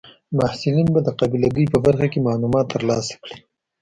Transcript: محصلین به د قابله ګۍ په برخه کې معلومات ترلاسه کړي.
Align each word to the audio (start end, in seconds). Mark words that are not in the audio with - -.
محصلین 0.37 0.87
به 0.93 0.99
د 1.03 1.09
قابله 1.19 1.47
ګۍ 1.55 1.65
په 1.73 1.77
برخه 1.85 2.07
کې 2.11 2.25
معلومات 2.27 2.65
ترلاسه 2.75 3.13
کړي. 3.21 3.37